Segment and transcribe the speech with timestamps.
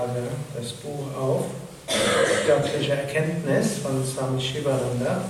[0.00, 1.44] schlage das Buch auf,
[2.46, 5.24] Göttliche Erkenntnis von Swami Shivananda.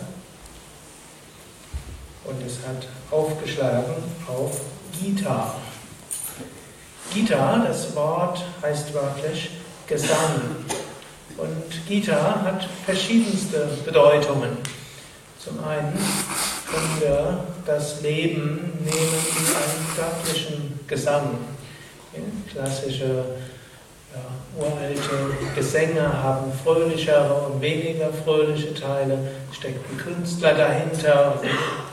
[2.24, 3.94] Und es hat aufgeschlagen
[4.28, 4.60] auf
[4.92, 5.54] Gita.
[7.12, 9.50] Gita, das Wort heißt wörtlich
[9.86, 10.64] Gesang.
[11.38, 14.58] Und Gita hat verschiedenste Bedeutungen.
[15.42, 15.98] Zum einen
[16.70, 21.38] können wir das Leben nehmen wie einen göttlichen Gesang.
[22.52, 23.24] Klassische
[24.14, 29.18] ja, uralte Gesänge haben fröhlichere und weniger fröhliche Teile,
[29.52, 31.40] steckt ein Künstler dahinter.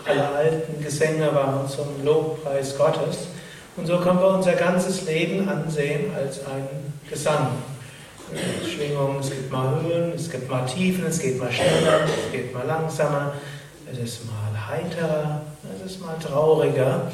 [0.05, 3.27] Alle alten Gesänge waren zum Lobpreis Gottes.
[3.75, 7.49] Und so können wir unser ganzes Leben ansehen als einen Gesang.
[8.65, 12.53] Schwingungen, es gibt mal Höhen, es gibt mal Tiefen, es geht mal schneller, es geht
[12.53, 13.33] mal langsamer,
[13.89, 15.41] es ist mal heiterer,
[15.73, 17.09] es ist mal trauriger.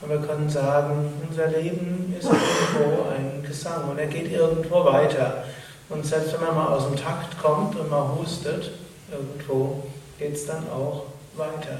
[0.00, 5.44] Und wir können sagen, unser Leben ist irgendwo ein Gesang und er geht irgendwo weiter.
[5.88, 8.72] Und selbst wenn man mal aus dem Takt kommt und mal hustet,
[9.10, 9.84] irgendwo
[10.18, 11.04] geht es dann auch
[11.36, 11.78] weiter.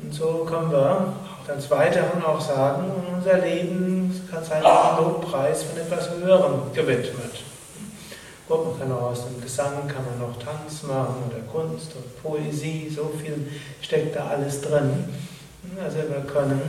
[0.00, 1.14] Und so können wir
[1.46, 2.84] ganz weiterhin auch sagen,
[3.16, 7.42] unser Leben kann sein ein Lobpreis von etwas Höherem gewidmet.
[8.48, 12.22] Gut, man kann auch aus dem Gesang, kann man auch Tanz machen oder Kunst und
[12.22, 15.04] Poesie, so viel steckt da alles drin.
[15.82, 16.62] Also wir können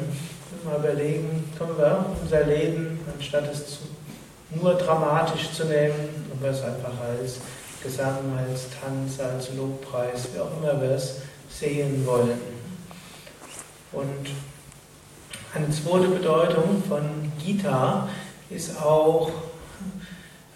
[0.63, 3.79] mal überlegen, können wir unser Leben, anstatt es
[4.49, 5.95] nur dramatisch zu nehmen,
[6.27, 7.37] können wir es einfach als
[7.83, 12.39] Gesang, als Tanz, als Lobpreis, wie auch immer wir es sehen wollen.
[13.91, 14.29] Und
[15.53, 18.07] eine zweite Bedeutung von Gita
[18.49, 19.31] ist auch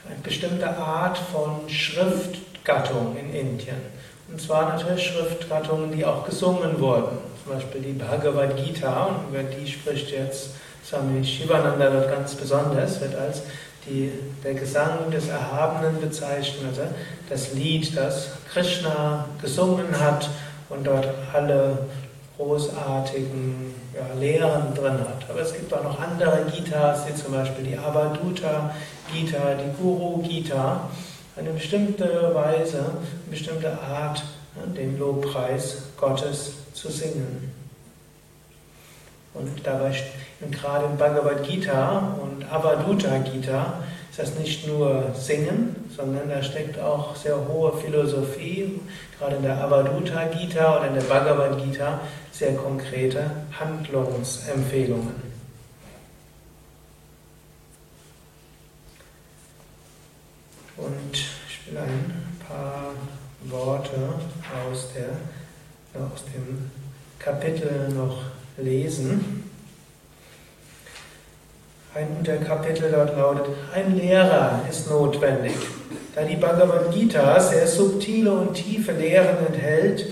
[0.05, 3.81] eine bestimmte Art von Schriftgattung in Indien.
[4.29, 7.32] Und zwar natürlich Schriftgattungen, die auch gesungen wurden.
[7.43, 10.51] Zum Beispiel die Bhagavad Gita, und über die spricht jetzt
[10.85, 13.41] Swami Shivananda dort ganz besonders, wird als
[13.85, 14.11] die,
[14.43, 16.83] der Gesang des Erhabenen bezeichnet, also
[17.29, 20.29] das Lied, das Krishna gesungen hat
[20.69, 21.79] und dort alle
[22.37, 25.29] großartigen ja, Lehren drin hat.
[25.29, 28.73] Aber es gibt auch noch andere Gitas, wie zum Beispiel die Avaduta
[29.11, 30.89] Gita, die Guru Gita,
[31.35, 34.23] eine bestimmte Weise, eine bestimmte Art,
[34.77, 37.51] den Lobpreis Gottes zu singen.
[39.33, 39.95] Und dabei,
[40.51, 46.79] gerade im Bhagavad Gita und Avaduta Gita, ist das nicht nur Singen, sondern da steckt
[46.79, 48.79] auch sehr hohe Philosophie,
[49.17, 51.99] gerade in der Avaduta Gita oder in der Bhagavad Gita,
[52.31, 55.33] sehr konkrete Handlungsempfehlungen.
[60.77, 62.82] Und ich will ein paar
[63.53, 63.95] Worte
[64.67, 66.71] aus, der, aus dem
[67.19, 68.17] Kapitel noch
[68.57, 69.43] lesen.
[71.95, 75.53] Ein Unterkapitel dort lautet, ein Lehrer ist notwendig.
[76.15, 80.07] Da die Bhagavad Gita sehr subtile und tiefe Lehren enthält,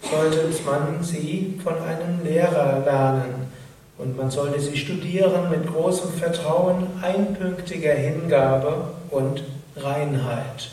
[0.00, 3.52] sollte man sie von einem Lehrer lernen.
[3.98, 9.42] Und man sollte sie studieren mit großem Vertrauen, einpünktiger Hingabe und
[9.76, 10.70] Reinheit.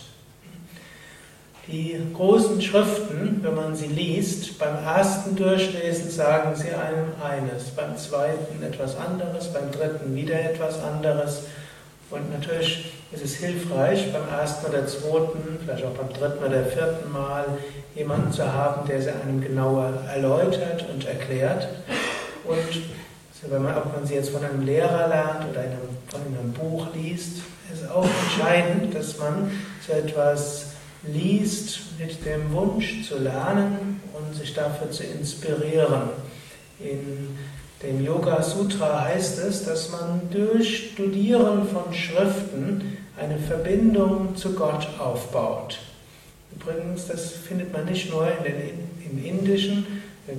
[1.67, 7.95] Die großen Schriften, wenn man sie liest, beim ersten Durchlesen sagen sie einem eines, beim
[7.97, 11.43] zweiten etwas anderes, beim dritten wieder etwas anderes.
[12.09, 17.09] Und natürlich ist es hilfreich, beim ersten oder zweiten, vielleicht auch beim dritten oder vierten
[17.13, 17.45] Mal
[17.95, 21.69] jemanden zu haben, der sie einem genauer erläutert und erklärt.
[22.43, 22.81] Und
[23.49, 26.87] wenn man, ob man sie jetzt von einem Lehrer lernt oder einem, von einem Buch
[26.93, 27.37] liest,
[27.71, 29.49] ist auch entscheidend, dass man
[29.87, 30.72] so etwas
[31.05, 36.09] liest mit dem Wunsch zu lernen und sich dafür zu inspirieren.
[36.79, 37.37] In
[37.81, 44.87] dem Yoga Sutra heißt es, dass man durch Studieren von Schriften eine Verbindung zu Gott
[44.99, 45.79] aufbaut.
[46.55, 49.85] Übrigens, das findet man nicht nur in den, im Indischen,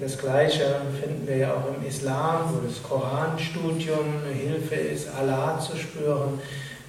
[0.01, 5.61] das Gleiche finden wir ja auch im Islam, wo das Koranstudium eine Hilfe ist, Allah
[5.61, 6.41] zu spüren.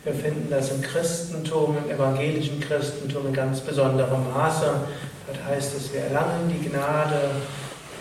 [0.05, 4.69] Wir finden das im Christentum, im evangelischen Christentum in ganz besonderem Maße.
[5.25, 7.31] Dort heißt es, wir erlangen die Gnade.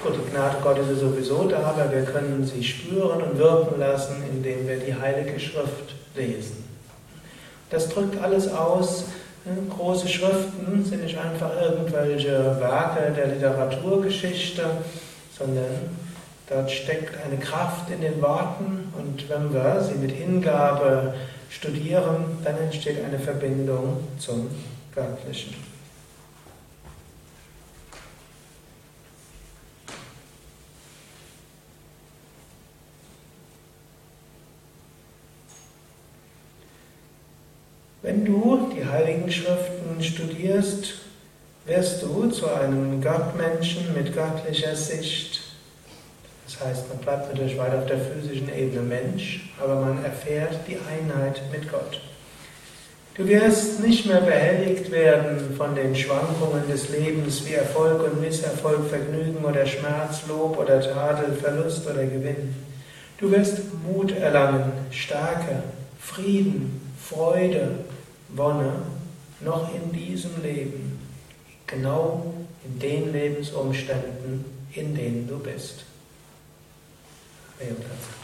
[0.02, 4.16] Gut, die Gnade Gottes ist sowieso da, aber wir können sie spüren und wirken lassen,
[4.30, 6.62] indem wir die Heilige Schrift lesen.
[7.70, 9.06] Das drückt alles aus.
[9.70, 14.62] Große Schriften sind nicht einfach irgendwelche Werke der Literaturgeschichte,
[15.38, 15.88] sondern
[16.48, 21.14] dort steckt eine Kraft in den Worten und wenn wir sie mit Hingabe
[21.50, 24.50] studieren, dann entsteht eine Verbindung zum
[24.94, 25.54] Göttlichen.
[38.02, 40.96] Wenn du die Heiligen Schriften studierst,
[41.64, 45.43] wirst du zu einem Gottmenschen mit göttlicher Sicht.
[46.44, 50.76] Das heißt, man bleibt natürlich weiter auf der physischen Ebene Mensch, aber man erfährt die
[50.76, 52.00] Einheit mit Gott.
[53.16, 58.88] Du wirst nicht mehr behelligt werden von den Schwankungen des Lebens wie Erfolg und Misserfolg,
[58.88, 62.54] Vergnügen oder Schmerz, Lob oder Tadel, Verlust oder Gewinn.
[63.18, 65.62] Du wirst Mut erlangen, Stärke,
[66.00, 67.70] Frieden, Freude,
[68.30, 68.72] Wonne,
[69.40, 70.98] noch in diesem Leben,
[71.68, 75.84] genau in den Lebensumständen, in denen du bist.
[77.58, 78.23] 没有特